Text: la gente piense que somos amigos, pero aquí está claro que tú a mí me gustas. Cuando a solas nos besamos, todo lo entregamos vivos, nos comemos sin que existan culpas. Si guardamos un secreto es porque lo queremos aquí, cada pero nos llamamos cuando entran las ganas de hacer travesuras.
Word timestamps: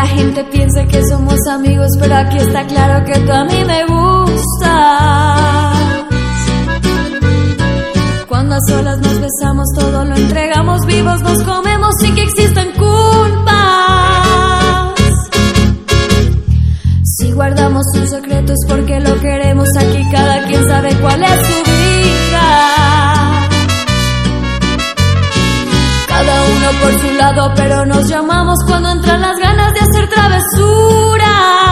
la 0.00 0.06
gente 0.06 0.42
piense 0.44 0.86
que 0.86 1.06
somos 1.10 1.38
amigos, 1.46 1.90
pero 2.00 2.16
aquí 2.16 2.38
está 2.38 2.66
claro 2.66 3.04
que 3.04 3.20
tú 3.20 3.32
a 3.32 3.44
mí 3.44 3.62
me 3.66 3.84
gustas. 3.84 4.70
Cuando 8.26 8.54
a 8.54 8.58
solas 8.66 8.98
nos 8.98 9.20
besamos, 9.20 9.66
todo 9.78 10.04
lo 10.06 10.16
entregamos 10.16 10.86
vivos, 10.86 11.20
nos 11.20 11.42
comemos 11.42 11.94
sin 12.00 12.14
que 12.14 12.22
existan 12.22 12.68
culpas. 12.78 13.50
Si 17.04 17.32
guardamos 17.32 17.84
un 17.94 18.08
secreto 18.08 18.54
es 18.54 18.66
porque 18.66 19.00
lo 19.00 19.20
queremos 19.20 19.68
aquí, 19.76 20.02
cada 20.10 20.29
pero 27.54 27.84
nos 27.84 28.08
llamamos 28.08 28.56
cuando 28.66 28.88
entran 28.88 29.20
las 29.20 29.38
ganas 29.38 29.74
de 29.74 29.80
hacer 29.80 30.08
travesuras. 30.08 31.69